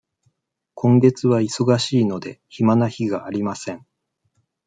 [0.73, 3.85] 今月は忙しいので、暇な日がありません。